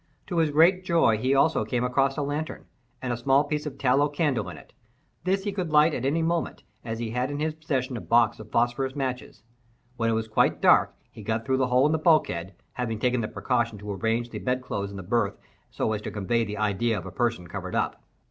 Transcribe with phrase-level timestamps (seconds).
[0.25, 2.65] To his great joy he also came across a lantern,
[3.03, 4.73] with a small piece of tallow candle in it.
[5.25, 8.39] This he could light at any moment, as he had in his possession a box
[8.39, 9.43] of phosphorus matches.
[9.97, 13.21] When it was quite dark, he got through the hole in the bulkhead, having taken
[13.21, 15.37] the precaution to arrange the bedclothes in the berth
[15.69, 18.01] so as to convey the idea of a person covered up.